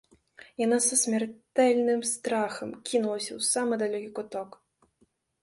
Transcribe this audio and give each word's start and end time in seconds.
Яна 0.61 0.77
са 0.85 0.95
смяртэльным 1.01 2.01
страхам 2.13 2.69
кінулася 2.89 3.31
ў 3.39 3.49
самы 3.51 3.73
далёкі 3.85 4.09
куток. 4.19 4.49